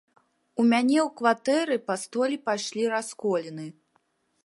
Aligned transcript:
У 0.61 0.63
мяне 0.71 0.99
ў 1.03 1.03
кватэры 1.19 1.77
па 1.91 1.99
столі 2.07 2.43
пайшлі 2.49 2.91
расколіны. 2.97 3.73